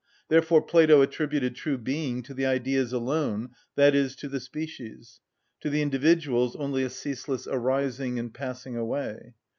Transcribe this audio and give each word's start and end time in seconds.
Therefore 0.29 0.63
Plato 0.63 1.03
attributed 1.03 1.53
true 1.55 1.77
being 1.77 2.23
to 2.23 2.33
the 2.33 2.43
Ideas 2.47 2.91
alone, 2.91 3.51
i.e., 3.77 4.09
to 4.17 4.27
the 4.27 4.39
species; 4.39 5.19
to 5.59 5.69
the 5.69 5.83
individuals 5.83 6.55
only 6.55 6.81
a 6.81 6.89
ceaseless 6.89 7.45
arising 7.45 8.17
and 8.17 8.33
passing 8.33 8.75
away. 8.75 9.35